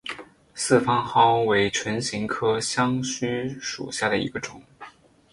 [0.55, 4.59] 四方蒿为唇形科香薷属下的一个种。